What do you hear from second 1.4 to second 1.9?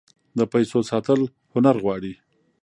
هنر